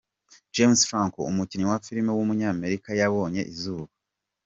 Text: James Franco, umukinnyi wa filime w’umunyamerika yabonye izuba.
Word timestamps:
James 0.55 0.81
Franco, 0.89 1.19
umukinnyi 1.31 1.65
wa 1.71 1.77
filime 1.85 2.11
w’umunyamerika 2.13 2.89
yabonye 3.01 3.41
izuba. 3.53 3.91